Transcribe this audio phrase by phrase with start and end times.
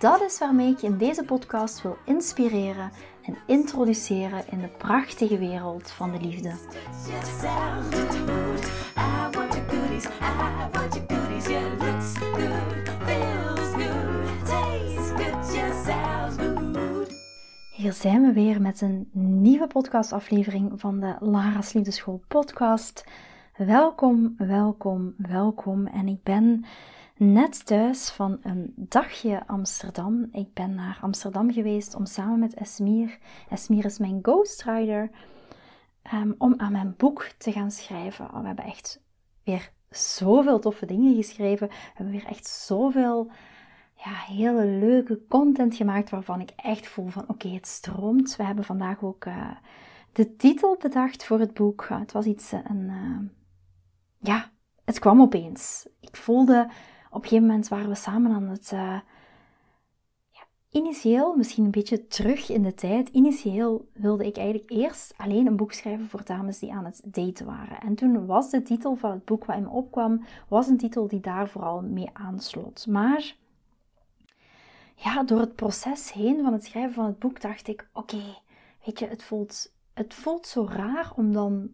[0.00, 2.90] Dat is waarmee ik je in deze podcast wil inspireren
[3.22, 6.52] en introduceren in de prachtige wereld van de liefde.
[17.72, 23.04] Hier zijn we weer met een nieuwe podcastaflevering van de Lara's Liefdeschool podcast.
[23.56, 25.86] Welkom, welkom, welkom.
[25.86, 26.64] En ik ben
[27.20, 30.28] net thuis van een dagje Amsterdam.
[30.32, 35.10] Ik ben naar Amsterdam geweest om samen met Esmir, Esmir is mijn ghostwriter,
[36.14, 38.24] um, om aan mijn boek te gaan schrijven.
[38.24, 39.02] Oh, we hebben echt
[39.44, 41.68] weer zoveel toffe dingen geschreven.
[41.68, 43.30] We hebben weer echt zoveel
[43.94, 48.36] ja, hele leuke content gemaakt waarvan ik echt voel van oké, het stroomt.
[48.36, 49.50] We hebben vandaag ook uh,
[50.12, 51.86] de titel bedacht voor het boek.
[51.88, 52.90] Het was iets, uh, een,
[54.18, 54.50] ja,
[54.84, 55.88] het kwam opeens.
[56.00, 56.68] Ik voelde
[57.10, 58.68] op een gegeven moment waren we samen aan het.
[58.70, 59.02] Ja,
[60.70, 63.08] initieel, misschien een beetje terug in de tijd.
[63.08, 67.46] Initieel wilde ik eigenlijk eerst alleen een boek schrijven voor dames die aan het daten
[67.46, 67.80] waren.
[67.80, 71.08] En toen was de titel van het boek wat in me opkwam, was een titel
[71.08, 72.86] die daar vooral mee aansloot.
[72.86, 73.36] Maar
[74.94, 78.22] ja, door het proces heen van het schrijven van het boek dacht ik: oké,
[78.84, 81.70] weet je, het voelt, het voelt zo raar om dan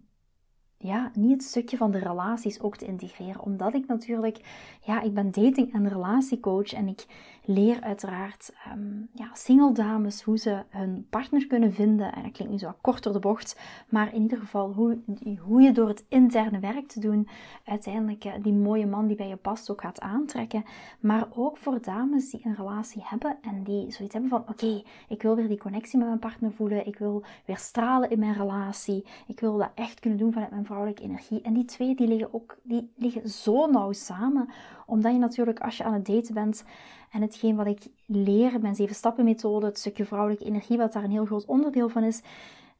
[0.79, 3.43] ja, niet het stukje van de relaties ook te integreren.
[3.43, 4.41] Omdat ik natuurlijk,
[4.81, 7.07] ja, ik ben dating- en relatiecoach en ik
[7.45, 12.13] leer uiteraard um, ja, single dames hoe ze hun partner kunnen vinden.
[12.13, 14.99] En dat klinkt nu zo kort door de bocht, maar in ieder geval hoe,
[15.41, 17.29] hoe je door het interne werk te doen
[17.65, 20.65] uiteindelijk uh, die mooie man die bij je past ook gaat aantrekken.
[21.01, 25.23] Maar ook voor dames die een relatie hebben en die zoiets hebben van oké, ik
[25.23, 26.87] wil weer die connectie met mijn partner voelen.
[26.87, 29.05] Ik wil weer stralen in mijn relatie.
[29.27, 31.41] Ik wil dat echt kunnen doen vanuit mijn vrouwelijke energie.
[31.41, 34.49] En die twee die liggen ook die liggen zo nauw samen.
[34.87, 36.65] Omdat je natuurlijk als je aan het daten bent
[37.11, 41.05] en hetgeen wat ik leer, mijn zeven stappen methode, het stukje vrouwelijke energie, wat daar
[41.05, 42.23] een heel groot onderdeel van is,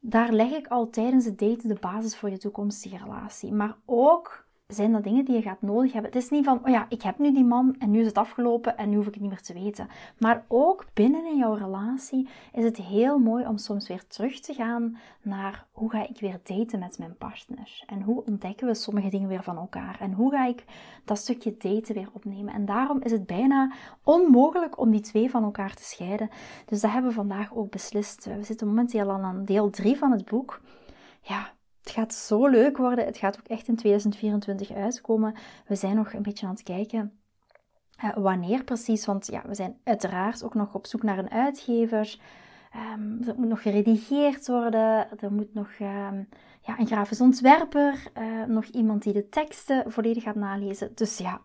[0.01, 3.53] daar leg ik al tijdens het daten de basis voor je toekomstige relatie.
[3.53, 6.11] Maar ook zijn dat dingen die je gaat nodig hebben.
[6.13, 8.19] Het is niet van, oh ja, ik heb nu die man en nu is het
[8.19, 9.89] afgelopen en nu hoef ik het niet meer te weten.
[10.19, 14.55] Maar ook binnen in jouw relatie is het heel mooi om soms weer terug te
[14.55, 17.83] gaan naar hoe ga ik weer daten met mijn partner?
[17.87, 19.97] En hoe ontdekken we sommige dingen weer van elkaar?
[20.01, 20.65] En hoe ga ik
[21.05, 22.55] dat stukje daten weer opnemen?
[22.55, 23.73] En daarom is het bijna
[24.03, 26.31] onmogelijk om die twee van elkaar te scheiden.
[26.65, 28.25] Dus dat hebben we vandaag ook beslist.
[28.25, 30.61] We zitten momenteel al aan deel 3 van het boek.
[31.21, 31.53] Ja,
[31.87, 33.05] het gaat zo leuk worden.
[33.05, 35.35] Het gaat ook echt in 2024 uitkomen.
[35.67, 37.13] We zijn nog een beetje aan het kijken
[38.05, 39.07] uh, wanneer precies.
[39.07, 42.19] Want ja, we zijn uiteraard ook nog op zoek naar een uitgever.
[42.95, 45.19] Um, moet nog geredigeerd worden.
[45.21, 46.29] Er moet nog um,
[46.61, 48.03] ja, een grafisch ontwerper.
[48.19, 50.91] Uh, nog iemand die de teksten volledig gaat nalezen.
[50.95, 51.41] Dus ja,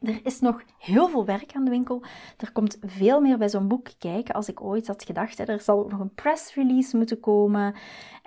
[0.00, 2.02] er is nog heel veel werk aan de winkel.
[2.36, 5.38] Er komt veel meer bij zo'n boek kijken als ik ooit had gedacht.
[5.38, 7.74] Er zal ook nog een press release moeten komen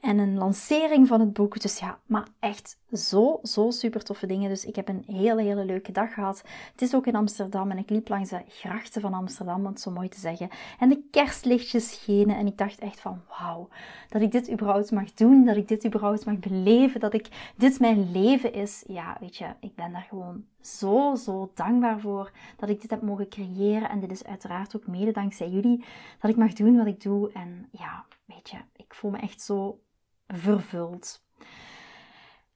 [0.01, 1.61] en een lancering van het boek.
[1.61, 4.49] Dus ja, maar echt zo, zo super toffe dingen.
[4.49, 6.43] Dus ik heb een hele, hele leuke dag gehad.
[6.71, 9.81] Het is ook in Amsterdam en ik liep langs de grachten van Amsterdam, om het
[9.81, 10.49] zo mooi te zeggen.
[10.79, 13.69] En de kerstlichtjes schenen en ik dacht echt van wauw,
[14.09, 17.79] dat ik dit überhaupt mag doen, dat ik dit überhaupt mag beleven, dat ik dit
[17.79, 18.83] mijn leven is.
[18.87, 23.01] Ja, weet je, ik ben daar gewoon zo, zo dankbaar voor dat ik dit heb
[23.01, 23.89] mogen creëren.
[23.89, 25.85] En dit is uiteraard ook mede dankzij jullie
[26.19, 27.31] dat ik mag doen wat ik doe.
[27.31, 29.79] En ja, weet je, ik voel me echt zo
[30.27, 31.25] vervuld.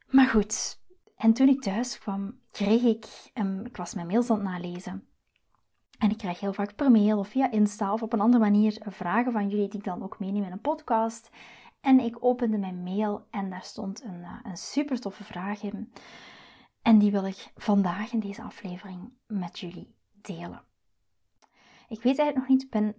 [0.07, 0.79] Maar goed,
[1.17, 3.31] en toen ik thuis kwam, kreeg ik,
[3.63, 5.06] ik was mijn mails aan het nalezen.
[5.97, 8.81] En ik krijg heel vaak per mail of via Insta of op een andere manier
[8.86, 11.30] vragen van jullie die ik dan ook meeneem in een podcast.
[11.81, 15.91] En ik opende mijn mail en daar stond een, eh, een super toffe vraag in.
[16.81, 20.63] En die wil ik vandaag in deze aflevering met jullie delen.
[21.88, 22.95] Ik weet eigenlijk nog niet, ben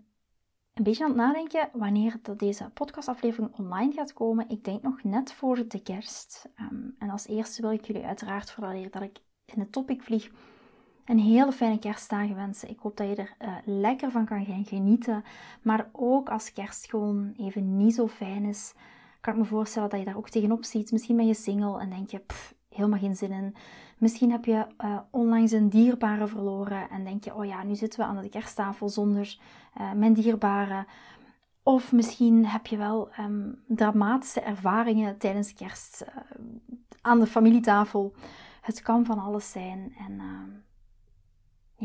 [0.74, 4.48] een beetje aan het nadenken wanneer dat deze podcastaflevering online gaat komen.
[4.48, 6.48] Ik denk nog net voor de kerst.
[6.54, 10.30] Ehm, en als eerste wil ik jullie uiteraard vooral dat ik in het topic vlieg
[11.04, 12.70] een hele fijne kerstdagen wensen.
[12.70, 15.24] Ik hoop dat je er uh, lekker van kan gaan genieten.
[15.62, 18.74] Maar ook als kerst gewoon even niet zo fijn is,
[19.20, 20.92] kan ik me voorstellen dat je daar ook tegenop ziet.
[20.92, 23.54] Misschien ben je single en denk je, pff, helemaal geen zin in.
[23.98, 28.00] Misschien heb je uh, onlangs een dierbare verloren en denk je, oh ja, nu zitten
[28.00, 29.38] we aan de kersttafel zonder
[29.80, 30.86] uh, mijn dierbare.
[31.62, 36.16] Of misschien heb je wel um, dramatische ervaringen tijdens kerst uh,
[37.00, 38.14] aan de familietafel.
[38.60, 39.94] Het kan van alles zijn.
[39.98, 40.54] En uh,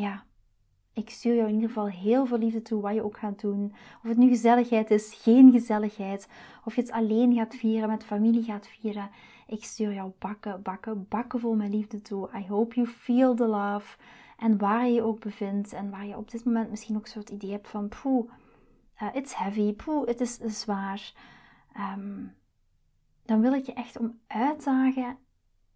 [0.04, 0.24] ja,
[0.94, 3.74] ik stuur jou in ieder geval heel veel liefde toe, wat je ook gaat doen.
[4.04, 6.28] Of het nu gezelligheid is, geen gezelligheid.
[6.66, 9.10] Of je het alleen gaat vieren, met familie gaat vieren.
[9.48, 12.30] Ik stuur jou bakken, bakken, bakken vol met liefde toe.
[12.36, 13.98] I hope you feel the love.
[14.38, 17.20] En waar je je ook bevindt en waar je op dit moment misschien ook zo
[17.20, 18.32] het idee hebt van, poeh,
[19.02, 21.14] uh, it's heavy, poeh, het is zwaar.
[21.98, 22.36] Um,
[23.26, 25.18] dan wil ik je echt om uitdagen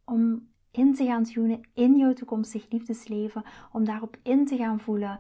[0.06, 5.19] om in te gaan tunen in jouw toekomstig liefdesleven, om daarop in te gaan voelen,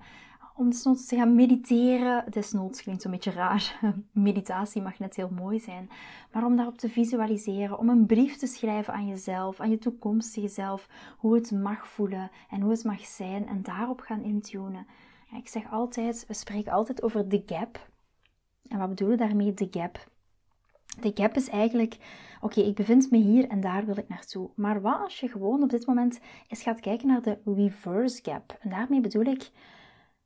[0.55, 2.31] om desnoods te gaan mediteren.
[2.31, 3.79] Desnoods klinkt zo'n beetje raar.
[4.11, 5.89] Meditatie mag net heel mooi zijn.
[6.31, 10.47] Maar om daarop te visualiseren, om een brief te schrijven aan jezelf, aan je toekomstige
[10.47, 10.87] zelf,
[11.17, 14.87] hoe het mag voelen en hoe het mag zijn en daarop gaan intunen.
[15.37, 17.89] Ik zeg altijd, we spreken altijd over de gap.
[18.67, 20.09] En wat bedoelen daarmee, de gap?
[20.99, 21.97] De gap is eigenlijk,
[22.41, 24.49] oké, ik bevind me hier en daar wil ik naartoe.
[24.55, 28.57] Maar wat als je gewoon op dit moment eens gaat kijken naar de reverse gap?
[28.59, 29.51] En daarmee bedoel ik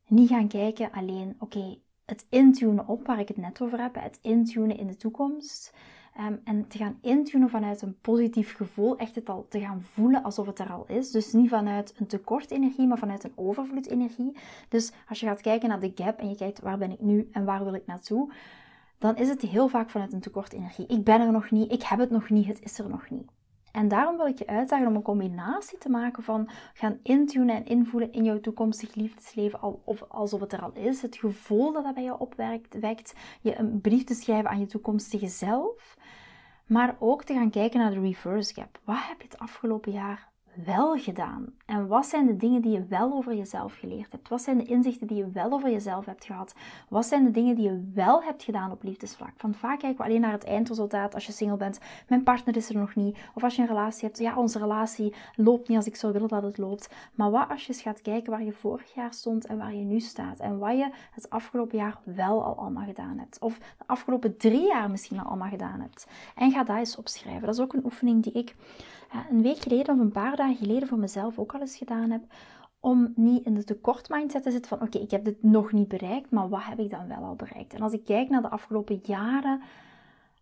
[0.07, 4.19] niet gaan kijken alleen, oké, het intunen op waar ik het net over heb, het
[4.21, 5.73] intunen in de toekomst.
[6.19, 10.23] Um, en te gaan intunen vanuit een positief gevoel, echt het al te gaan voelen
[10.23, 11.11] alsof het er al is.
[11.11, 14.37] Dus niet vanuit een tekort energie, maar vanuit een overvloed energie.
[14.69, 17.29] Dus als je gaat kijken naar de gap en je kijkt waar ben ik nu
[17.31, 18.33] en waar wil ik naartoe,
[18.97, 20.87] dan is het heel vaak vanuit een tekort energie.
[20.87, 23.31] Ik ben er nog niet, ik heb het nog niet, het is er nog niet.
[23.75, 27.65] En daarom wil ik je uitdagen om een combinatie te maken van gaan intunen en
[27.65, 31.01] invoelen in jouw toekomstig liefdesleven, of alsof het er al is.
[31.01, 34.65] Het gevoel dat dat bij jou opwekt, wekt, je een brief te schrijven aan je
[34.65, 35.97] toekomstige zelf.
[36.65, 38.79] Maar ook te gaan kijken naar de reverse gap.
[38.83, 40.29] Wat heb je het afgelopen jaar
[40.65, 41.53] wel gedaan?
[41.65, 44.29] En wat zijn de dingen die je wel over jezelf geleerd hebt?
[44.29, 46.55] Wat zijn de inzichten die je wel over jezelf hebt gehad?
[46.89, 49.41] Wat zijn de dingen die je wel hebt gedaan op liefdesvlak?
[49.41, 51.79] Want vaak kijken we alleen naar het eindresultaat als je single bent.
[52.07, 53.17] Mijn partner is er nog niet.
[53.33, 54.19] Of als je een relatie hebt.
[54.19, 56.89] Ja, onze relatie loopt niet als ik zou willen dat het loopt.
[57.13, 59.83] Maar wat als je eens gaat kijken waar je vorig jaar stond en waar je
[59.83, 60.39] nu staat?
[60.39, 63.39] En wat je het afgelopen jaar wel al allemaal gedaan hebt.
[63.39, 66.07] Of de afgelopen drie jaar misschien al allemaal gedaan hebt.
[66.35, 67.45] En ga dat eens opschrijven.
[67.45, 68.55] Dat is ook een oefening die ik
[69.29, 72.23] een week geleden of een paar dagen geleden voor mezelf ook al eens gedaan heb.
[72.79, 75.87] Om niet in de tekort mindset te zitten van oké, ik heb dit nog niet
[75.87, 77.73] bereikt, maar wat heb ik dan wel al bereikt?
[77.73, 79.61] En als ik kijk naar de afgelopen jaren,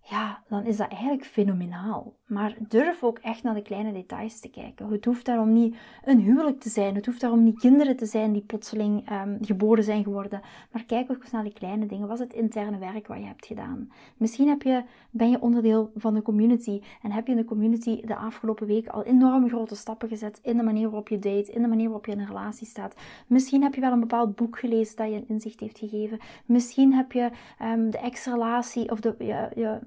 [0.02, 2.14] ja, dan is dat eigenlijk fenomenaal.
[2.34, 4.92] Maar durf ook echt naar de kleine details te kijken.
[4.92, 6.96] Het hoeft daarom niet een huwelijk te zijn.
[6.96, 10.42] Het hoeft daarom niet kinderen te zijn die plotseling um, geboren zijn geworden.
[10.72, 12.08] Maar kijk ook eens naar de kleine dingen.
[12.08, 13.92] Wat is het interne werk wat je hebt gedaan?
[14.18, 18.02] Misschien heb je, ben je onderdeel van de community en heb je in de community
[18.06, 21.62] de afgelopen week al enorm grote stappen gezet in de manier waarop je date, in
[21.62, 22.96] de manier waarop je in een relatie staat.
[23.28, 26.20] Misschien heb je wel een bepaald boek gelezen dat je een inzicht heeft gegeven.
[26.46, 27.30] Misschien heb je
[27.62, 29.16] um, de ex-relatie of de,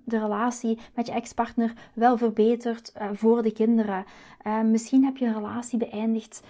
[0.04, 4.04] de relatie met je ex-partner wel verbeterd verbeterd uh, voor de kinderen.
[4.46, 6.42] Uh, misschien heb je een relatie beëindigd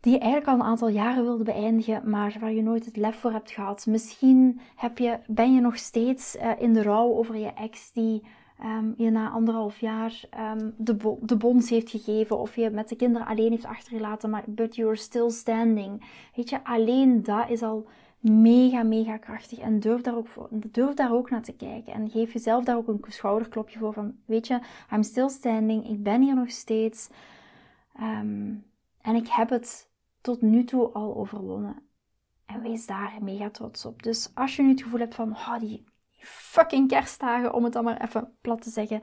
[0.00, 3.16] die je eigenlijk al een aantal jaren wilde beëindigen, maar waar je nooit het lef
[3.16, 3.86] voor hebt gehad.
[3.86, 8.22] Misschien heb je, ben je nog steeds uh, in de rouw over je ex die
[8.64, 10.20] um, je na anderhalf jaar
[10.58, 14.44] um, de, de bons heeft gegeven of je met de kinderen alleen heeft achtergelaten, maar
[14.46, 16.04] but you're still standing.
[16.34, 17.86] Weet je, alleen dat is al
[18.22, 19.58] mega, mega krachtig.
[19.58, 21.92] En durf daar, ook voor, durf daar ook naar te kijken.
[21.92, 23.92] En geef jezelf daar ook een schouderklopje voor.
[23.92, 24.60] Van, weet je,
[24.92, 25.88] I'm still standing.
[25.88, 27.10] Ik ben hier nog steeds.
[28.00, 28.64] Um,
[29.00, 31.82] en ik heb het tot nu toe al overwonnen.
[32.46, 34.02] En wees daar mega trots op.
[34.02, 35.84] Dus als je nu het gevoel hebt van, oh, die
[36.18, 39.02] fucking kerstdagen, om het dan maar even plat te zeggen.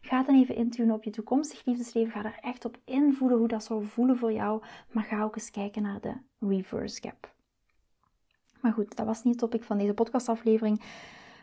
[0.00, 2.12] Ga dan even intunen op je toekomstig liefdesleven.
[2.12, 4.62] Ga er echt op invoelen hoe dat zou voelen voor jou.
[4.90, 7.38] Maar ga ook eens kijken naar de reverse gap.
[8.60, 10.82] Maar goed, dat was niet het topic van deze podcastaflevering.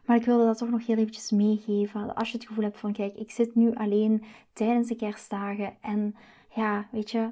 [0.06, 2.16] Maar ik wilde dat toch nog heel eventjes meegeven.
[2.16, 5.78] Als je het gevoel hebt van, kijk, ik zit nu alleen tijdens de kerstdagen.
[5.82, 6.16] En
[6.56, 7.32] ja, weet je.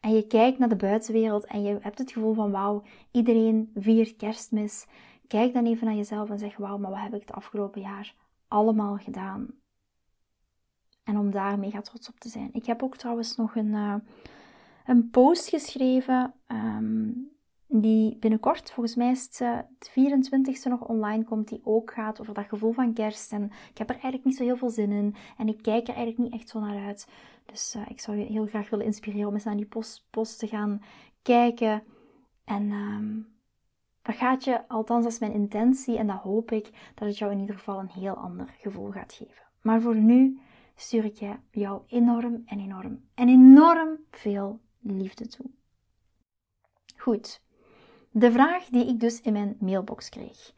[0.00, 4.16] En je kijkt naar de buitenwereld en je hebt het gevoel van, wauw, iedereen viert
[4.16, 4.86] kerstmis.
[5.26, 8.14] Kijk dan even naar jezelf en zeg, wauw, maar wat heb ik het afgelopen jaar
[8.48, 9.46] allemaal gedaan?
[11.02, 12.48] En om daar mega trots op te zijn.
[12.52, 13.94] Ik heb ook trouwens nog een, uh,
[14.86, 16.34] een post geschreven.
[16.48, 17.33] Um,
[17.66, 22.20] die binnenkort, volgens mij is het uh, het 24e nog online komt, die ook gaat
[22.20, 23.32] over dat gevoel van kerst.
[23.32, 25.94] En ik heb er eigenlijk niet zo heel veel zin in en ik kijk er
[25.94, 27.08] eigenlijk niet echt zo naar uit.
[27.46, 30.38] Dus uh, ik zou je heel graag willen inspireren om eens naar die post, post
[30.38, 30.82] te gaan
[31.22, 31.82] kijken.
[32.44, 33.34] En um,
[34.02, 37.32] dat gaat je, althans dat is mijn intentie en dat hoop ik, dat het jou
[37.32, 39.42] in ieder geval een heel ander gevoel gaat geven.
[39.62, 40.40] Maar voor nu
[40.74, 45.46] stuur ik jou enorm en enorm en enorm veel liefde toe.
[46.96, 47.43] Goed,
[48.16, 50.52] de vraag die ik dus in mijn mailbox kreeg.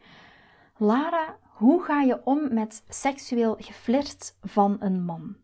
[0.77, 5.37] Lara, hoe ga je om met seksueel geflirt van een man?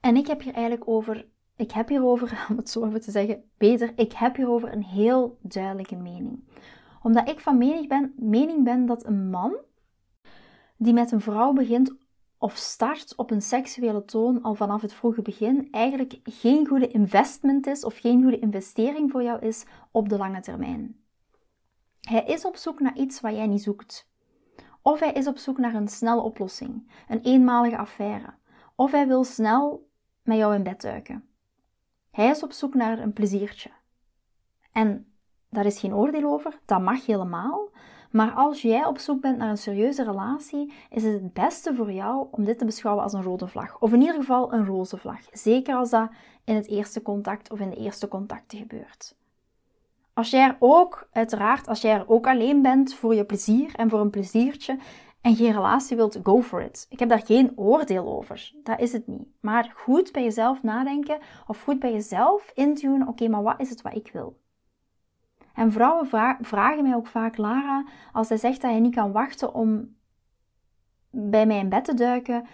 [0.00, 3.44] En ik heb hier eigenlijk over, ik heb hierover, om het zo even te zeggen,
[3.58, 6.44] beter, ik heb hierover een heel duidelijke mening.
[7.02, 9.56] Omdat ik van mening ben, mening ben dat een man
[10.76, 11.96] die met een vrouw begint
[12.38, 17.66] of start op een seksuele toon al vanaf het vroege begin eigenlijk geen goede investment
[17.66, 21.04] is of geen goede investering voor jou is op de lange termijn.
[22.06, 24.08] Hij is op zoek naar iets wat jij niet zoekt.
[24.82, 28.34] Of hij is op zoek naar een snelle oplossing, een eenmalige affaire.
[28.74, 29.88] Of hij wil snel
[30.22, 31.28] met jou in bed duiken.
[32.10, 33.70] Hij is op zoek naar een pleziertje.
[34.72, 35.12] En
[35.50, 37.70] daar is geen oordeel over, dat mag helemaal.
[38.10, 41.92] Maar als jij op zoek bent naar een serieuze relatie, is het het beste voor
[41.92, 43.80] jou om dit te beschouwen als een rode vlag.
[43.80, 45.20] Of in ieder geval een roze vlag.
[45.30, 46.10] Zeker als dat
[46.44, 49.16] in het eerste contact of in de eerste contacten gebeurt.
[50.16, 53.90] Als jij er ook, uiteraard, als jij er ook alleen bent voor je plezier en
[53.90, 54.78] voor een pleziertje
[55.20, 56.86] en geen relatie wilt, go for it.
[56.88, 58.52] Ik heb daar geen oordeel over.
[58.62, 59.28] Dat is het niet.
[59.40, 63.82] Maar goed bij jezelf nadenken of goed bij jezelf intunen, oké, maar wat is het
[63.82, 64.40] wat ik wil?
[65.54, 66.06] En vrouwen
[66.40, 69.96] vragen mij ook vaak, Lara, als hij zegt dat hij niet kan wachten om
[71.10, 72.46] bij mij in bed te duiken,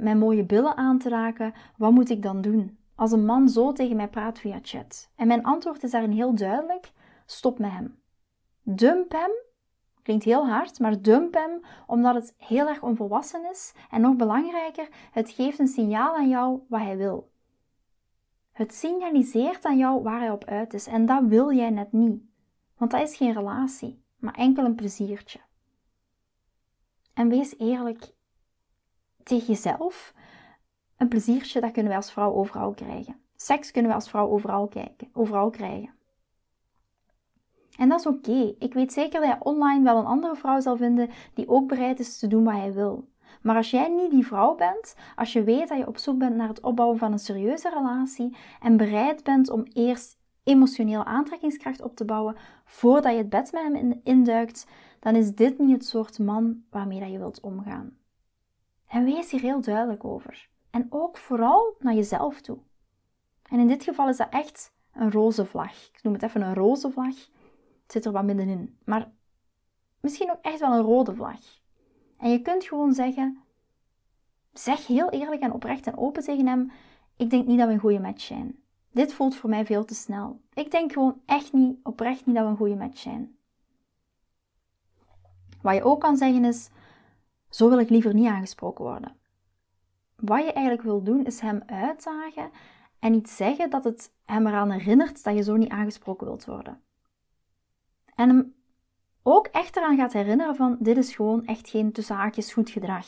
[0.00, 2.78] mijn mooie billen aan te raken, wat moet ik dan doen?
[2.94, 5.10] Als een man zo tegen mij praat via chat.
[5.16, 6.92] En mijn antwoord is daarin heel duidelijk:
[7.30, 8.02] stop met hem.
[8.62, 9.30] Dump hem.
[10.02, 13.74] Klinkt heel hard, maar dump hem omdat het heel erg onvolwassen is.
[13.90, 17.30] En nog belangrijker, het geeft een signaal aan jou wat hij wil.
[18.52, 22.22] Het signaliseert aan jou waar hij op uit is en dat wil jij net niet.
[22.76, 25.40] Want dat is geen relatie, maar enkel een pleziertje.
[27.14, 28.14] En wees eerlijk
[29.22, 30.14] tegen jezelf.
[30.96, 33.20] Een pleziertje, dat kunnen wij als vrouw overal krijgen.
[33.36, 35.97] Seks kunnen we als vrouw overal, kijken, overal krijgen.
[37.78, 38.54] En dat is oké.
[38.58, 41.98] Ik weet zeker dat je online wel een andere vrouw zal vinden die ook bereid
[41.98, 43.08] is te doen wat hij wil.
[43.42, 46.36] Maar als jij niet die vrouw bent, als je weet dat je op zoek bent
[46.36, 51.96] naar het opbouwen van een serieuze relatie en bereid bent om eerst emotionele aantrekkingskracht op
[51.96, 54.66] te bouwen voordat je het bed met hem induikt,
[55.00, 57.96] dan is dit niet het soort man waarmee dat je wilt omgaan.
[58.88, 60.48] En wees hier heel duidelijk over.
[60.70, 62.58] En ook vooral naar jezelf toe.
[63.50, 65.72] En in dit geval is dat echt een roze vlag.
[65.72, 67.14] Ik noem het even een roze vlag.
[67.88, 68.78] Zit er wat middenin.
[68.84, 69.12] Maar
[70.00, 71.40] misschien ook echt wel een rode vlag.
[72.18, 73.42] En je kunt gewoon zeggen,
[74.52, 76.70] zeg heel eerlijk en oprecht en open tegen hem,
[77.16, 78.62] ik denk niet dat we een goede match zijn.
[78.90, 80.40] Dit voelt voor mij veel te snel.
[80.52, 83.36] Ik denk gewoon echt niet, oprecht niet dat we een goede match zijn.
[85.62, 86.70] Wat je ook kan zeggen is,
[87.48, 89.16] zo wil ik liever niet aangesproken worden.
[90.16, 92.50] Wat je eigenlijk wil doen is hem uitdagen
[92.98, 96.82] en iets zeggen dat het hem eraan herinnert dat je zo niet aangesproken wilt worden.
[98.18, 98.54] En hem
[99.22, 103.06] ook echt eraan gaat herinneren van dit is gewoon echt geen tussen goed gedrag.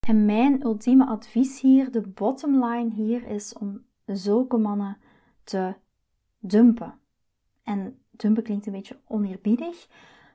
[0.00, 4.96] En mijn ultieme advies hier, de bottom line hier, is om zulke mannen
[5.44, 5.74] te
[6.38, 6.98] dumpen.
[7.62, 9.88] En dumpen klinkt een beetje oneerbiedig,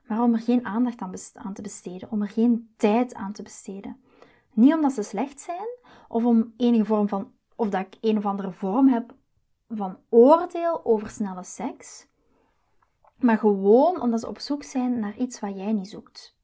[0.07, 1.01] maar om er geen aandacht
[1.33, 3.97] aan te besteden, om er geen tijd aan te besteden.
[4.53, 5.67] Niet omdat ze slecht zijn,
[6.07, 9.15] of om enige vorm van, of dat ik een of andere vorm heb
[9.67, 12.07] van oordeel over snelle seks,
[13.19, 16.37] maar gewoon omdat ze op zoek zijn naar iets wat jij niet zoekt.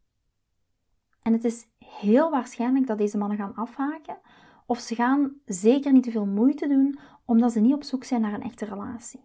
[1.21, 4.17] En het is heel waarschijnlijk dat deze mannen gaan afhaken,
[4.65, 8.21] of ze gaan zeker niet te veel moeite doen omdat ze niet op zoek zijn
[8.21, 9.23] naar een echte relatie.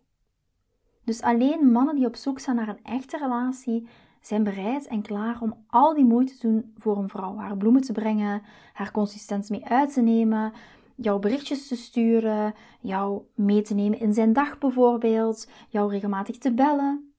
[1.04, 3.88] Dus alleen mannen die op zoek zijn naar een echte relatie
[4.21, 7.37] zijn bereid en klaar om al die moeite te doen voor een vrouw.
[7.37, 8.42] Haar bloemen te brengen,
[8.73, 10.52] haar consistent mee uit te nemen,
[10.95, 16.52] jouw berichtjes te sturen, jou mee te nemen in zijn dag bijvoorbeeld, jou regelmatig te
[16.52, 17.09] bellen.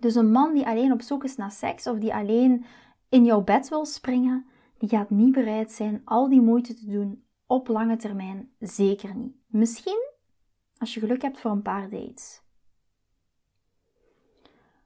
[0.00, 2.64] Dus een man die alleen op zoek is naar seks of die alleen
[3.08, 4.46] in jouw bed wil springen,
[4.78, 8.52] die gaat niet bereid zijn al die moeite te doen op lange termijn.
[8.58, 9.34] Zeker niet.
[9.46, 10.08] Misschien
[10.78, 12.42] als je geluk hebt voor een paar dates.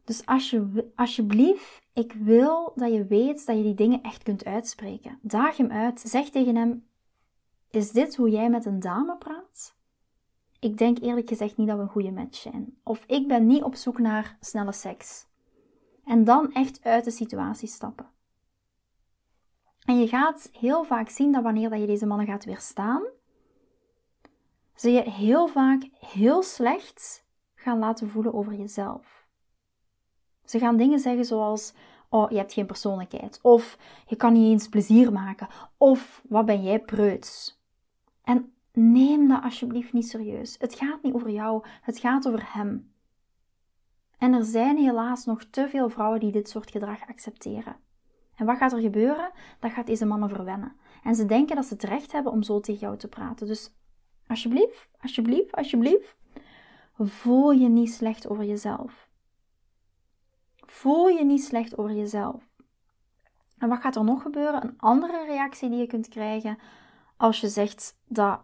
[0.04, 4.44] Dus als je, alsjeblieft, ik wil dat je weet dat je die dingen echt kunt
[4.44, 5.18] uitspreken.
[5.22, 6.00] Daag hem uit.
[6.00, 6.86] Zeg tegen hem:
[7.70, 9.73] Is dit hoe jij met een dame praat?
[10.64, 12.76] Ik denk eerlijk gezegd niet dat we een goede match zijn.
[12.82, 15.26] Of ik ben niet op zoek naar snelle seks.
[16.04, 18.06] En dan echt uit de situatie stappen.
[19.84, 23.02] En je gaat heel vaak zien dat wanneer je deze mannen gaat weerstaan,
[24.74, 29.26] ze je heel vaak heel slecht gaan laten voelen over jezelf.
[30.44, 31.72] Ze gaan dingen zeggen zoals:
[32.08, 33.38] Oh, je hebt geen persoonlijkheid.
[33.42, 35.48] Of je kan niet eens plezier maken.
[35.76, 37.60] Of wat ben jij preuts.
[38.22, 40.54] En neem dat alsjeblieft niet serieus.
[40.58, 42.92] Het gaat niet over jou, het gaat over hem.
[44.18, 47.76] En er zijn helaas nog te veel vrouwen die dit soort gedrag accepteren.
[48.36, 49.30] En wat gaat er gebeuren?
[49.60, 50.76] Dat gaat deze mannen verwennen.
[51.02, 53.46] En ze denken dat ze het recht hebben om zo tegen jou te praten.
[53.46, 53.74] Dus
[54.26, 56.16] alsjeblieft, alsjeblieft, alsjeblieft,
[56.98, 59.08] voel je niet slecht over jezelf.
[60.56, 62.52] Voel je niet slecht over jezelf.
[63.58, 64.62] En wat gaat er nog gebeuren?
[64.62, 66.58] Een andere reactie die je kunt krijgen
[67.16, 68.40] als je zegt dat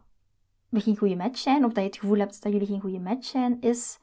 [0.70, 2.98] we geen goede match zijn, of dat je het gevoel hebt dat jullie geen goede
[2.98, 3.98] match zijn, is: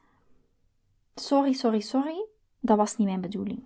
[1.16, 2.26] Sorry, sorry, sorry,
[2.60, 3.64] dat was niet mijn bedoeling.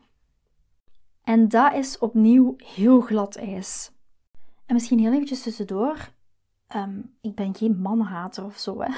[1.24, 3.92] En dat is opnieuw heel glad ijs.
[4.66, 6.12] En misschien heel eventjes tussendoor.
[6.76, 8.90] Um, ik ben geen mannenhater of zo, hè.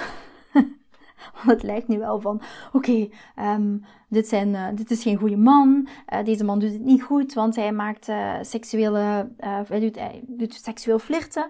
[1.33, 2.41] Want het lijkt nu wel van,
[2.72, 3.77] oké, ehm,
[4.10, 5.88] dit, uh, dit is geen goede man.
[6.13, 10.00] Uh, deze man doet het niet goed, want hij maakt uh, seksuele, hij doet,
[10.39, 11.50] doet seksueel flirten.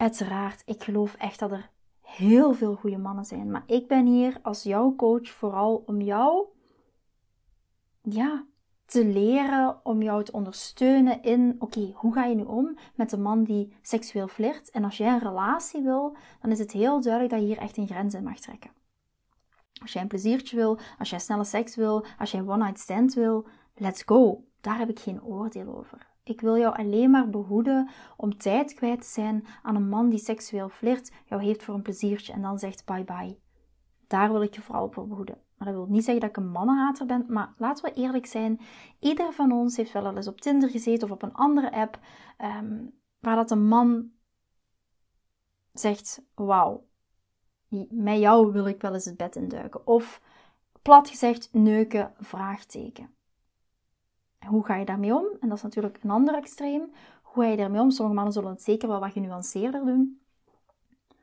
[0.00, 3.50] Uiteraard, ik geloof echt dat er heel veel goede mannen zijn.
[3.50, 6.46] Maar ik ben hier als jouw coach vooral om jou,
[8.02, 8.46] ja,
[8.84, 13.22] te leren, om jou te ondersteunen in, oké, hoe ga je nu om met een
[13.22, 14.70] man die seksueel flirt?
[14.70, 17.76] En als jij een relatie wil, dan is het heel duidelijk dat je hier echt
[17.76, 18.70] een grens in mag trekken.
[19.82, 23.46] Als jij een pleziertje wil, als jij snelle seks wil, als jij one-night stand wil,
[23.74, 24.44] let's go.
[24.60, 26.08] Daar heb ik geen oordeel over.
[26.24, 30.18] Ik wil jou alleen maar behoeden om tijd kwijt te zijn aan een man die
[30.18, 33.38] seksueel flirt, jou heeft voor een pleziertje en dan zegt bye bye.
[34.06, 35.38] Daar wil ik je vooral voor behoeden.
[35.56, 38.60] Maar dat wil niet zeggen dat ik een mannenhater ben, maar laten we eerlijk zijn.
[38.98, 41.98] Ieder van ons heeft wel eens op Tinder gezeten of op een andere app,
[42.36, 42.86] ehm,
[43.18, 44.10] waar dat een man
[45.72, 46.86] zegt, wauw,
[47.88, 49.86] met jou wil ik wel eens het bed induiken.
[49.86, 50.22] Of
[50.82, 53.14] plat gezegd, neuken, vraagteken.
[54.46, 55.26] Hoe ga je daarmee om?
[55.40, 56.92] En dat is natuurlijk een ander extreem.
[57.22, 57.90] Hoe ga je daarmee om?
[57.90, 60.20] Sommige mannen zullen het zeker wel wat genuanceerder doen.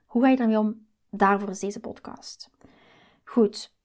[0.06, 0.86] Hoe ga je daarmee om?
[1.10, 2.50] Daarvoor is deze podcast.
[3.24, 3.76] Goed.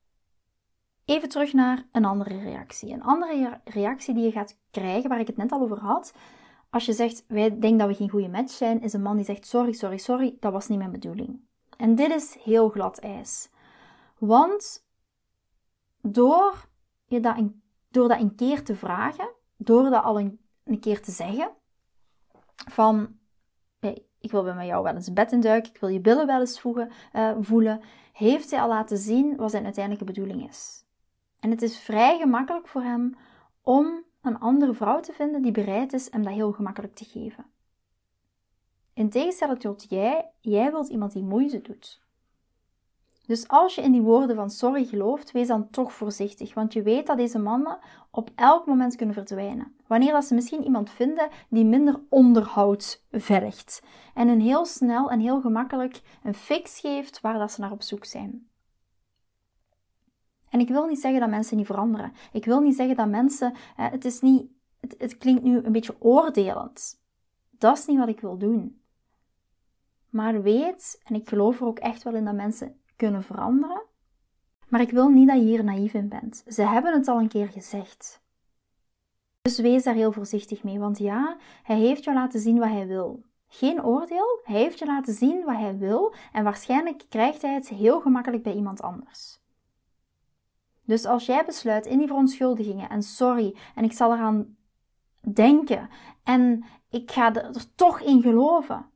[1.04, 2.92] Even terug naar een andere reactie.
[2.92, 6.14] Een andere reactie die je gaat krijgen, waar ik het net al over had.
[6.70, 9.24] Als je zegt, wij denken dat we geen goede match zijn, is een man die
[9.24, 11.40] zegt, sorry, sorry, sorry, dat was niet mijn bedoeling.
[11.76, 13.50] En dit is heel glad ijs.
[14.18, 14.86] Want
[16.00, 16.68] door
[17.06, 20.40] je dat een door dat een keer te vragen, door dat al een,
[20.80, 21.50] keer te zeggen,
[22.70, 23.16] van
[24.18, 26.90] ik wil bij jou wel eens bed induiken, ik wil je billen wel eens voegen,
[27.12, 27.80] uh, voelen,
[28.12, 30.84] heeft hij al laten zien wat zijn uiteindelijke bedoeling is.
[31.40, 33.16] En het is vrij gemakkelijk voor hem
[33.62, 37.46] om een andere vrouw te vinden die bereid is hem dat heel gemakkelijk te geven.
[38.94, 42.01] In tegenstelling tot jij, jij wilt iemand die moeite doet.
[43.32, 46.82] Dus als je in die woorden van sorry gelooft, wees dan toch voorzichtig, want je
[46.82, 47.78] weet dat deze mannen
[48.10, 49.76] op elk moment kunnen verdwijnen.
[49.86, 53.82] Wanneer dat ze misschien iemand vinden die minder onderhoud vergt
[54.14, 57.82] en hun heel snel en heel gemakkelijk een fix geeft waar dat ze naar op
[57.82, 58.48] zoek zijn.
[60.48, 62.12] En ik wil niet zeggen dat mensen niet veranderen.
[62.32, 65.96] Ik wil niet zeggen dat mensen, het is niet, het, het klinkt nu een beetje
[65.98, 67.00] oordelend.
[67.50, 68.82] Dat is niet wat ik wil doen.
[70.08, 73.82] Maar weet, en ik geloof er ook echt wel in dat mensen kunnen veranderen.
[74.68, 76.44] Maar ik wil niet dat je hier naïef in bent.
[76.46, 78.22] Ze hebben het al een keer gezegd.
[79.42, 82.86] Dus wees daar heel voorzichtig mee, want ja, hij heeft jou laten zien wat hij
[82.86, 83.24] wil.
[83.48, 87.68] Geen oordeel, hij heeft je laten zien wat hij wil en waarschijnlijk krijgt hij het
[87.68, 89.40] heel gemakkelijk bij iemand anders.
[90.84, 94.56] Dus als jij besluit in die verontschuldigingen en sorry en ik zal eraan
[95.32, 95.88] denken
[96.22, 98.86] en ik ga er toch in geloven,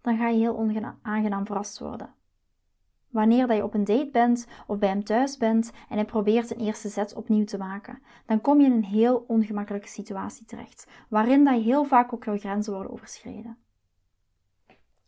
[0.00, 2.14] dan ga je heel onaangenaam verrast worden.
[3.10, 6.50] Wanneer dat je op een date bent of bij hem thuis bent en hij probeert
[6.50, 10.86] een eerste zet opnieuw te maken, dan kom je in een heel ongemakkelijke situatie terecht,
[11.08, 13.58] waarin dat heel vaak ook jouw grenzen worden overschreden.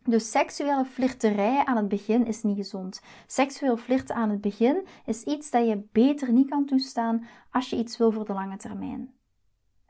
[0.05, 3.03] Dus seksuele flirterij aan het begin is niet gezond.
[3.27, 7.77] Seksueel flirten aan het begin is iets dat je beter niet kan toestaan als je
[7.77, 9.13] iets wil voor de lange termijn.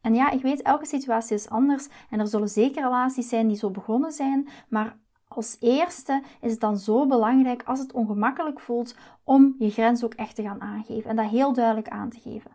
[0.01, 3.57] En ja, ik weet, elke situatie is anders en er zullen zeker relaties zijn die
[3.57, 4.97] zo begonnen zijn, maar
[5.37, 10.15] als eerste is het dan zo belangrijk als het ongemakkelijk voelt om je grens ook
[10.15, 12.51] echt te gaan aangeven en dat heel duidelijk aan te geven.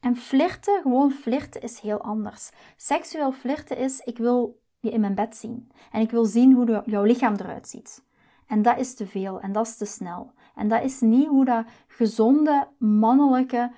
[0.00, 2.50] En flirten, gewoon flirten, is heel anders.
[2.76, 6.82] Seksueel flirten is: ik wil je in mijn bed zien en ik wil zien hoe
[6.84, 8.04] jouw lichaam eruit ziet.
[8.46, 10.32] En dat is te veel en dat is te snel.
[10.54, 13.72] En dat is niet hoe dat gezonde, mannelijke,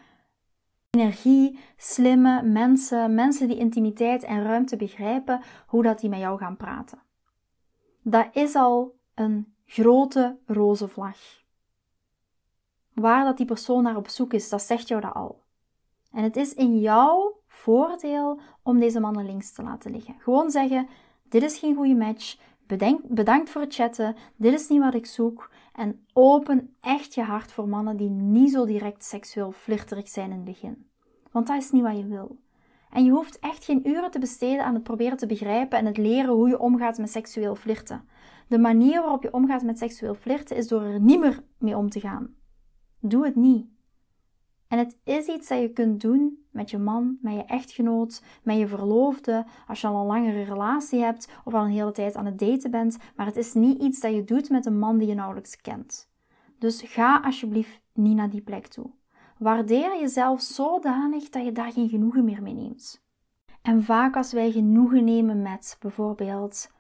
[0.91, 6.57] energie, slimme mensen, mensen die intimiteit en ruimte begrijpen, hoe dat die met jou gaan
[6.57, 6.99] praten
[8.03, 11.19] dat is al een grote roze vlag.
[12.93, 15.43] Waar dat die persoon naar op zoek is, dat zegt jou dat al.
[16.13, 20.15] En het is in jouw voordeel om deze mannen links te laten liggen.
[20.19, 20.89] Gewoon zeggen:
[21.29, 22.37] dit is geen goede match.
[23.03, 24.17] Bedankt voor het chatten.
[24.37, 25.51] Dit is niet wat ik zoek.
[25.73, 30.37] En open echt je hart voor mannen die niet zo direct seksueel flirterig zijn in
[30.37, 30.87] het begin.
[31.31, 32.37] Want dat is niet wat je wil.
[32.93, 35.97] En je hoeft echt geen uren te besteden aan het proberen te begrijpen en het
[35.97, 38.09] leren hoe je omgaat met seksueel flirten.
[38.49, 41.91] De manier waarop je omgaat met seksueel flirten is door er niet meer mee om
[41.91, 42.35] te gaan.
[43.01, 43.67] Doe het niet.
[44.69, 48.59] En het is iets dat je kunt doen met je man, met je echtgenoot, met
[48.59, 52.27] je verloofde, als je al een langere relatie hebt of al een hele tijd aan
[52.27, 52.97] het daten bent.
[53.17, 56.11] Maar het is niet iets dat je doet met een man die je nauwelijks kent.
[56.59, 58.91] Dus ga alsjeblieft niet naar die plek toe.
[59.43, 63.05] Waardeer jezelf zodanig dat je daar geen genoegen meer mee neemt.
[63.63, 66.71] En vaak als wij genoegen nemen met bijvoorbeeld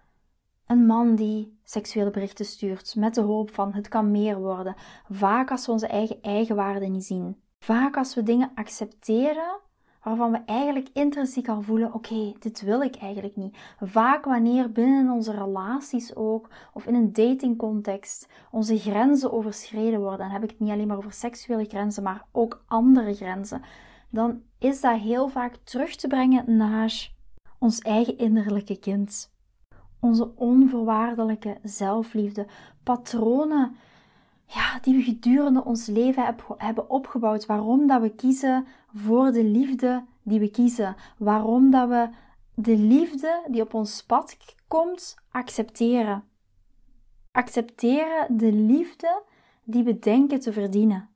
[0.67, 4.75] een man die seksuele berichten stuurt met de hoop van het kan meer worden,
[5.09, 9.61] vaak als we onze eigen eigenwaarde niet zien, vaak als we dingen accepteren
[10.03, 13.57] waarvan we eigenlijk intrinsiek al voelen: oké, dit wil ik eigenlijk niet.
[13.81, 20.31] Vaak wanneer binnen onze relaties ook, of in een datingcontext, onze grenzen overschreden worden, dan
[20.31, 23.63] heb ik het niet alleen maar over seksuele grenzen, maar ook andere grenzen,
[24.11, 27.11] dan is dat heel vaak terug te brengen naar
[27.59, 29.31] ons eigen innerlijke kind.
[30.01, 32.47] Onze onvoorwaardelijke zelfliefde,
[32.83, 33.77] patronen
[34.55, 37.47] ja, die we gedurende ons leven hebben opgebouwd.
[37.47, 40.97] Waarom dat we kiezen voor de liefde die we kiezen.
[41.19, 42.09] Waarom dat we
[42.55, 44.37] de liefde die op ons pad
[44.69, 46.25] komt accepteren.
[47.33, 49.23] Accepteren de liefde
[49.65, 51.09] die we denken te verdienen.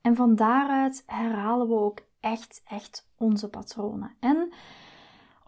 [0.00, 4.12] En van daaruit herhalen we ook echt, echt onze patronen.
[4.20, 4.52] En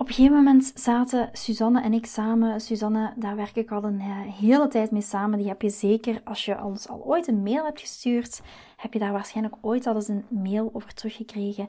[0.03, 2.61] op een gegeven moment zaten Suzanne en ik samen.
[2.61, 5.38] Suzanne, daar werk ik al een eh, hele tijd mee samen.
[5.38, 8.43] Die heb je zeker, als je ons al ooit een mail hebt gestuurd,
[8.77, 11.69] heb je daar waarschijnlijk ooit al eens een mail over teruggekregen.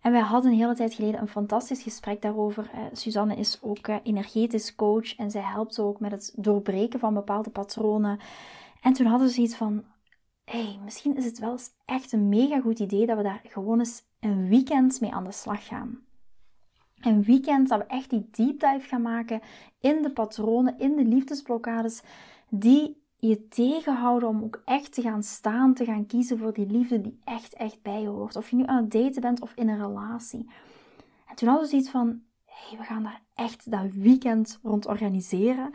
[0.00, 2.70] En wij hadden een hele tijd geleden een fantastisch gesprek daarover.
[2.74, 7.14] Uh, Suzanne is ook uh, energetisch coach en zij helpt ook met het doorbreken van
[7.14, 8.18] bepaalde patronen.
[8.82, 9.84] En toen hadden ze iets van:
[10.44, 13.78] hey, misschien is het wel eens echt een mega goed idee dat we daar gewoon
[13.78, 16.06] eens een weekend mee aan de slag gaan
[17.00, 19.40] een weekend dat we echt die deep dive gaan maken
[19.80, 22.02] in de patronen, in de liefdesblokkades
[22.48, 27.00] die je tegenhouden om ook echt te gaan staan, te gaan kiezen voor die liefde
[27.00, 28.36] die echt, echt bij je hoort.
[28.36, 30.46] Of je nu aan het daten bent of in een relatie.
[31.26, 35.70] En toen hadden we zoiets van, hey, we gaan daar echt dat weekend rond organiseren.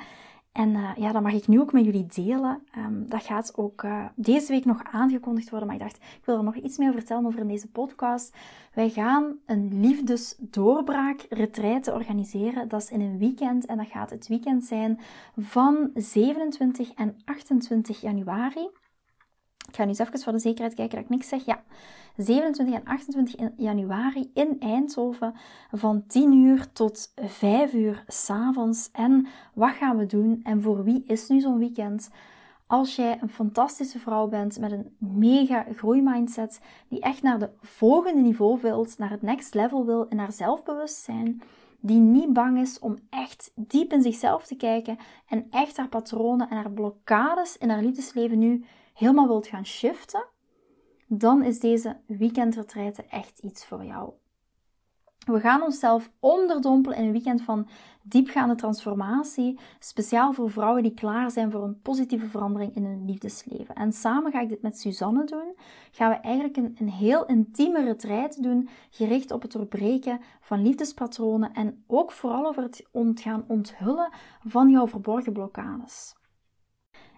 [0.53, 2.63] En uh, ja, dat mag ik nu ook met jullie delen.
[2.77, 5.67] Um, dat gaat ook uh, deze week nog aangekondigd worden.
[5.67, 8.35] Maar ik dacht, ik wil er nog iets meer vertellen over in deze podcast.
[8.73, 12.67] Wij gaan een liefdesdoorbraak retraite organiseren.
[12.67, 13.65] Dat is in een weekend.
[13.65, 14.99] En dat gaat het weekend zijn
[15.37, 18.69] van 27 en 28 januari.
[19.67, 21.45] Ik ga nu eens even voor de zekerheid kijken dat ik niks zeg.
[21.45, 21.63] Ja,
[22.17, 25.33] 27 en 28 januari in Eindhoven
[25.71, 28.89] van 10 uur tot 5 uur s'avonds.
[28.91, 32.09] En wat gaan we doen en voor wie is nu zo'n weekend?
[32.67, 38.21] Als jij een fantastische vrouw bent met een mega groeimindset, die echt naar de volgende
[38.21, 41.41] niveau wilt, naar het next level wil in haar zelfbewustzijn,
[41.79, 44.97] die niet bang is om echt diep in zichzelf te kijken
[45.27, 50.25] en echt haar patronen en haar blokkades in haar liefdesleven nu helemaal wilt gaan shiften,
[51.07, 54.13] dan is deze weekendretreite echt iets voor jou.
[55.25, 57.67] We gaan onszelf onderdompelen in een weekend van
[58.01, 63.75] diepgaande transformatie, speciaal voor vrouwen die klaar zijn voor een positieve verandering in hun liefdesleven.
[63.75, 65.55] En samen ga ik dit met Suzanne doen.
[65.91, 71.53] Gaan we eigenlijk een, een heel intieme retreat doen, gericht op het doorbreken van liefdespatronen
[71.53, 74.11] en ook vooral over het gaan onthullen
[74.47, 76.15] van jouw verborgen blokkades.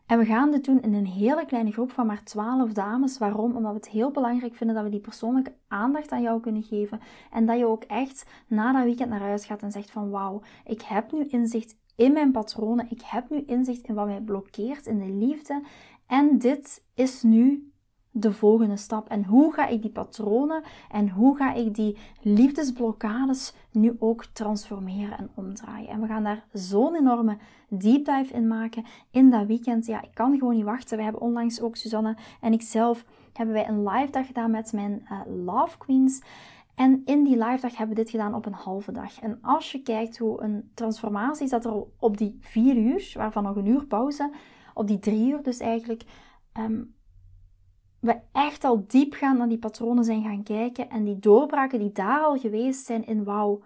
[0.05, 3.17] En we gaan dit doen in een hele kleine groep van maar 12 dames.
[3.17, 3.55] Waarom?
[3.55, 6.99] Omdat we het heel belangrijk vinden dat we die persoonlijke aandacht aan jou kunnen geven.
[7.31, 10.41] En dat je ook echt na dat weekend naar huis gaat en zegt van wauw,
[10.65, 12.87] ik heb nu inzicht in mijn patronen.
[12.89, 15.63] Ik heb nu inzicht in wat mij blokkeert in de liefde.
[16.07, 17.71] En dit is nu
[18.17, 19.09] de volgende stap?
[19.09, 25.17] En hoe ga ik die patronen en hoe ga ik die liefdesblokkades nu ook transformeren
[25.17, 25.89] en omdraaien?
[25.89, 27.37] En we gaan daar zo'n enorme
[27.69, 29.85] deep dive in maken in dat weekend.
[29.85, 30.97] Ja, ik kan gewoon niet wachten.
[30.97, 35.07] We hebben onlangs ook, Suzanne en ikzelf, hebben wij een live dag gedaan met mijn
[35.11, 36.21] uh, Love Queens.
[36.75, 39.19] En in die live dag hebben we dit gedaan op een halve dag.
[39.19, 43.55] En als je kijkt hoe een transformatie zat er op die vier uur, waarvan nog
[43.55, 44.31] een uur pauze,
[44.73, 46.03] op die drie uur dus eigenlijk,
[46.51, 46.81] ehm,
[48.05, 51.91] we echt al diep gaan naar die patronen zijn gaan kijken en die doorbraken die
[51.91, 53.61] daar al geweest zijn in wauw,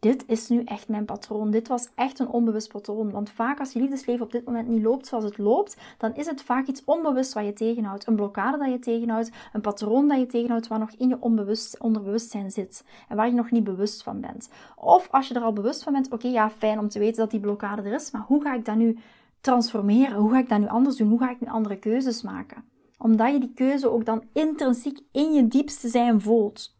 [0.00, 1.50] dit is nu echt mijn patroon.
[1.50, 3.10] Dit was echt een onbewust patroon.
[3.10, 6.26] Want vaak als je liefdesleven op dit moment niet loopt zoals het loopt, dan is
[6.26, 8.06] het vaak iets onbewust wat je tegenhoudt.
[8.06, 11.78] Een blokkade dat je tegenhoudt, een patroon dat je tegenhoudt waar nog in je onbewust,
[11.80, 12.84] onderbewustzijn zit.
[13.08, 14.50] En waar je nog niet bewust van bent.
[14.76, 17.30] Of als je er al bewust van bent, oké, ja, fijn om te weten dat
[17.30, 18.98] die blokkade er is, maar hoe ga ik dat nu
[19.40, 20.16] transformeren?
[20.16, 21.08] Hoe ga ik dat nu anders doen?
[21.08, 22.64] Hoe ga ik nu andere keuzes maken?
[22.98, 26.74] Omdat je die keuze ook dan intrinsiek in je diepste zijn voelt.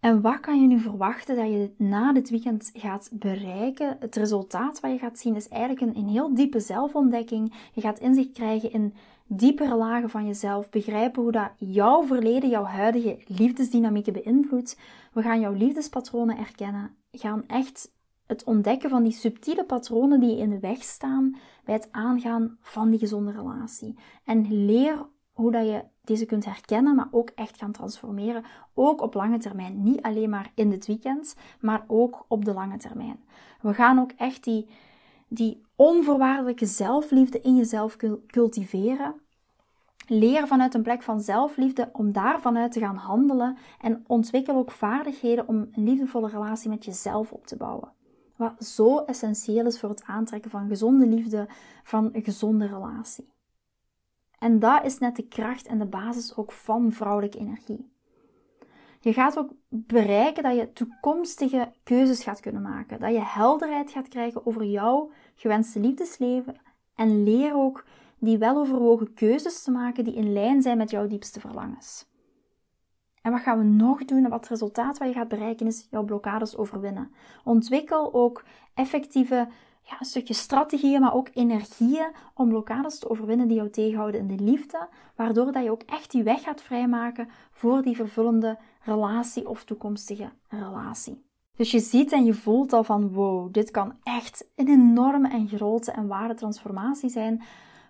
[0.00, 3.96] En wat kan je nu verwachten dat je na dit weekend gaat bereiken?
[4.00, 7.54] Het resultaat wat je gaat zien is eigenlijk een, een heel diepe zelfontdekking.
[7.72, 8.94] Je gaat inzicht krijgen in
[9.26, 10.70] diepere lagen van jezelf.
[10.70, 14.78] Begrijpen hoe dat jouw verleden, jouw huidige liefdesdynamieken beïnvloedt.
[15.12, 16.96] We gaan jouw liefdespatronen erkennen.
[17.10, 17.94] Gaan echt
[18.26, 22.90] het ontdekken van die subtiele patronen die in de weg staan bij het aangaan van
[22.90, 23.94] die gezonde relatie.
[24.24, 28.44] En leer hoe dat je deze kunt herkennen, maar ook echt gaan transformeren.
[28.74, 29.82] Ook op lange termijn.
[29.82, 33.24] Niet alleen maar in dit weekend, maar ook op de lange termijn.
[33.60, 34.68] We gaan ook echt die,
[35.28, 37.96] die onvoorwaardelijke zelfliefde in jezelf
[38.26, 39.14] cultiveren.
[40.06, 44.70] Leer vanuit een plek van zelfliefde om daar vanuit te gaan handelen en ontwikkel ook
[44.70, 47.92] vaardigheden om een liefdevolle relatie met jezelf op te bouwen.
[48.36, 51.48] Wat zo essentieel is voor het aantrekken van gezonde liefde,
[51.82, 53.34] van een gezonde relatie.
[54.38, 57.94] En dat is net de kracht en de basis ook van vrouwelijke energie.
[59.00, 63.00] Je gaat ook bereiken dat je toekomstige keuzes gaat kunnen maken.
[63.00, 66.56] Dat je helderheid gaat krijgen over jouw gewenste liefdesleven.
[66.94, 67.84] En leer ook
[68.18, 72.06] die weloverwogen keuzes te maken die in lijn zijn met jouw diepste verlangens.
[73.22, 74.24] En wat gaan we nog doen?
[74.24, 77.12] En wat het resultaat wat je gaat bereiken is jouw blokkades overwinnen.
[77.44, 78.44] Ontwikkel ook
[78.74, 79.48] effectieve
[79.88, 84.36] ja, een stukje strategieën, maar ook energieën om blokkades te overwinnen die jou tegenhouden in
[84.36, 89.48] de liefde, waardoor dat je ook echt die weg gaat vrijmaken voor die vervullende relatie
[89.48, 91.24] of toekomstige relatie.
[91.56, 95.48] Dus je ziet en je voelt al van wow, dit kan echt een enorme en
[95.48, 97.42] grote en ware transformatie zijn.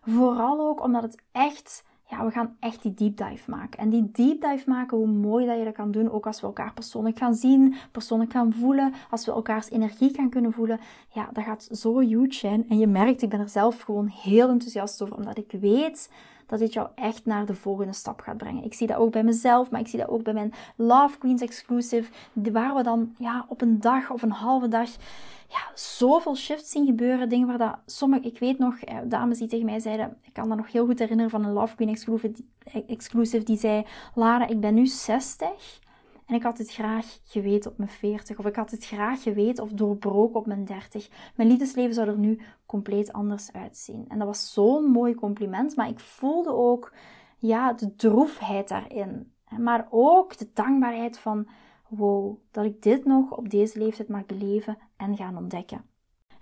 [0.03, 3.79] Vooral ook omdat het echt ja, we gaan echt die deep dive maken.
[3.79, 6.47] En die deep dive maken, hoe mooi dat je dat kan doen, ook als we
[6.47, 11.29] elkaar persoonlijk gaan zien, persoonlijk gaan voelen, als we elkaars energie gaan kunnen voelen, ja,
[11.33, 12.69] dat gaat zo huge zijn.
[12.69, 16.11] En je merkt, ik ben er zelf gewoon heel enthousiast over, omdat ik weet
[16.47, 18.65] dat dit jou echt naar de volgende stap gaat brengen.
[18.65, 21.43] Ik zie dat ook bij mezelf, maar ik zie dat ook bij mijn Love Queens
[21.43, 24.89] Exclusive, waar we dan ja, op een dag of een halve dag
[25.49, 27.29] ja, zoveel shifts zien gebeuren.
[27.29, 30.49] Dingen waar dat sommige, ik weet nog, eh, dames die tegen mij zeiden, ik kan
[30.49, 32.33] dat nog heel goed herinneren van een Love Queen exclusive,
[32.87, 35.81] exclusive die zei, Lara, ik ben nu 60
[36.27, 39.65] en ik had het graag geweten op mijn 40 of ik had het graag geweten
[39.65, 41.09] of doorbroken op mijn 30.
[41.35, 44.05] Mijn liefdesleven zou er nu compleet anders uitzien.
[44.09, 46.93] En dat was zo'n mooi compliment, maar ik voelde ook
[47.39, 49.33] ja, de droefheid daarin.
[49.59, 51.49] Maar ook de dankbaarheid van
[51.89, 55.85] wow, dat ik dit nog op deze leeftijd mag beleven en gaan ontdekken.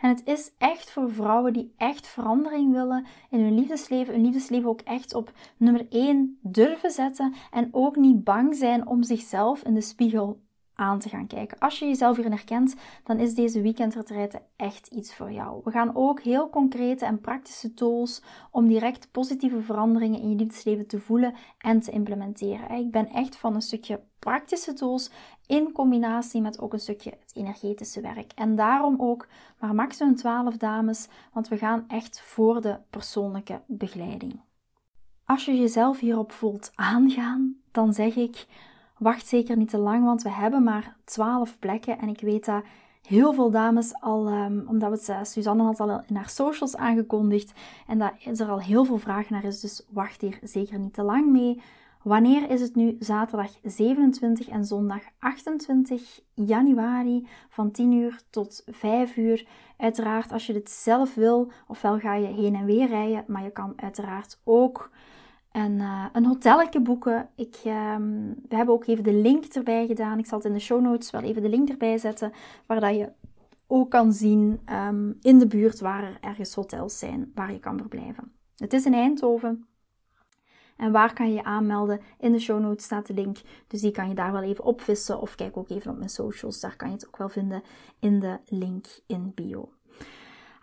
[0.05, 4.69] En het is echt voor vrouwen die echt verandering willen in hun liefdesleven, hun liefdesleven
[4.69, 9.75] ook echt op nummer 1 durven zetten en ook niet bang zijn om zichzelf in
[9.75, 10.41] de spiegel
[10.75, 11.59] aan te gaan kijken.
[11.59, 15.61] Als je jezelf hierin herkent, dan is deze weekendretraite echt iets voor jou.
[15.65, 20.87] We gaan ook heel concrete en praktische tools om direct positieve veranderingen in je liefdesleven
[20.87, 22.71] te voelen en te implementeren.
[22.71, 25.11] Ik ben echt van een stukje praktische tools
[25.47, 28.33] in combinatie met ook een stukje het energetische werk.
[28.35, 29.27] En daarom ook
[29.59, 34.41] maar maximum 12 dames, want we gaan echt voor de persoonlijke begeleiding.
[35.25, 38.47] Als je jezelf hierop voelt aangaan, dan zeg ik
[38.99, 41.99] wacht zeker niet te lang, want we hebben maar 12 plekken.
[41.99, 42.65] En ik weet dat
[43.03, 46.77] heel veel dames al, um, omdat we het, uh, Suzanne had al in haar socials
[46.77, 47.53] aangekondigd
[47.87, 51.03] en dat er al heel veel vragen naar is, dus wacht hier zeker niet te
[51.03, 51.63] lang mee.
[52.05, 52.97] Wanneer is het nu?
[52.99, 59.47] Zaterdag 27 en zondag 28 januari van 10 uur tot 5 uur.
[59.77, 63.51] Uiteraard, als je dit zelf wil, ofwel ga je heen en weer rijden, maar je
[63.51, 64.91] kan uiteraard ook
[65.53, 67.29] een, uh, een hotelletje boeken.
[67.37, 70.19] Ik, ehm, we hebben ook even de link erbij gedaan.
[70.19, 72.33] Ik zal het in de show notes wel even de link erbij zetten,
[72.67, 73.13] waar dat je
[73.67, 77.79] ook kan zien ehm, in de buurt waar er ergens hotels zijn waar je kan
[77.79, 78.33] verblijven.
[78.57, 79.67] Het is in Eindhoven.
[80.77, 82.01] En waar kan je je aanmelden?
[82.19, 85.21] In de show notes staat de link, dus die kan je daar wel even opvissen.
[85.21, 87.63] Of kijk ook even op mijn socials, daar kan je het ook wel vinden
[88.01, 89.69] in de link in bio.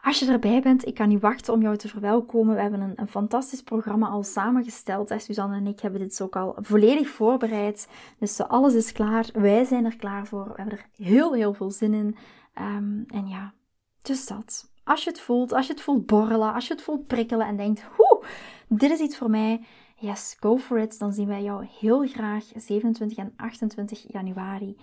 [0.01, 2.55] Als je erbij bent, ik kan niet wachten om jou te verwelkomen.
[2.55, 5.13] We hebben een, een fantastisch programma al samengesteld.
[5.17, 7.87] Suzanne en ik hebben dit ook al volledig voorbereid.
[8.19, 9.29] Dus alles is klaar.
[9.33, 10.43] Wij zijn er klaar voor.
[10.43, 12.15] We hebben er heel, heel veel zin in.
[12.59, 13.53] Um, en ja,
[14.01, 14.71] dus dat.
[14.83, 17.57] Als je het voelt, als je het voelt borrelen, als je het voelt prikkelen en
[17.57, 18.23] denkt, hoe,
[18.67, 19.65] dit is iets voor mij.
[20.01, 20.99] Yes, go for it.
[20.99, 24.77] Dan zien wij jou heel graag 27 en 28 januari.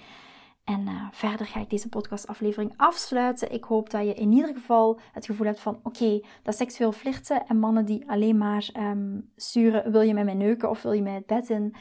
[0.64, 3.52] En uh, verder ga ik deze podcastaflevering afsluiten.
[3.52, 7.46] Ik hoop dat je in ieder geval het gevoel hebt van: oké, dat seksueel flirten
[7.46, 11.02] en mannen die alleen maar um, sturen: wil je met mij neuken of wil je
[11.02, 11.74] mij bed in?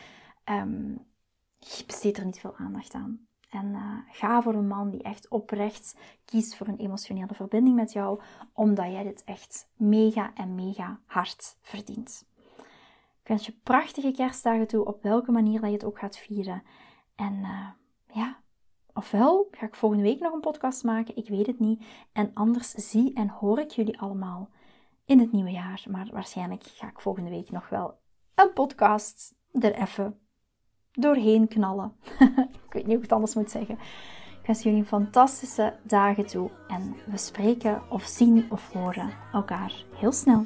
[0.45, 1.05] Um,
[1.85, 3.27] besteedt er niet veel aandacht aan.
[3.49, 7.91] En uh, ga voor een man die echt oprecht kiest voor een emotionele verbinding met
[7.91, 8.21] jou,
[8.53, 12.25] omdat jij dit echt mega en mega hard verdient.
[13.27, 16.63] Ik wens je prachtige kerstdagen toe, op welke manier dat je het ook gaat vieren.
[17.15, 17.67] En uh,
[18.13, 18.39] ja,
[18.93, 21.83] ofwel ga ik volgende week nog een podcast maken, ik weet het niet.
[22.13, 24.49] En anders zie en hoor ik jullie allemaal
[25.05, 25.83] in het nieuwe jaar.
[25.89, 27.99] Maar waarschijnlijk ga ik volgende week nog wel
[28.35, 30.19] een podcast er even
[30.91, 31.93] doorheen knallen.
[32.67, 33.75] ik weet niet hoe ik het anders moet zeggen.
[34.39, 40.11] Ik wens jullie fantastische dagen toe en we spreken of zien of horen elkaar heel
[40.11, 40.45] snel.